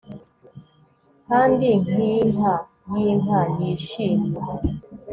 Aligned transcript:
kandi 1.27 1.67
nkinka 1.83 2.53
yinka 2.93 3.39
yishimye 3.57 4.39